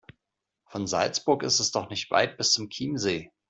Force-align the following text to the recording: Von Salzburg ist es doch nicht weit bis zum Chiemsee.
Von 0.65 0.87
Salzburg 0.87 1.43
ist 1.43 1.59
es 1.59 1.69
doch 1.69 1.91
nicht 1.91 2.09
weit 2.09 2.35
bis 2.35 2.53
zum 2.53 2.69
Chiemsee. 2.69 3.31